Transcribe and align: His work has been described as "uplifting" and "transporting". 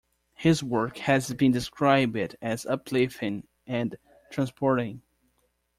His 0.33 0.63
work 0.63 0.97
has 0.97 1.31
been 1.31 1.51
described 1.51 2.17
as 2.41 2.65
"uplifting" 2.65 3.47
and 3.67 3.97
"transporting". 4.31 5.03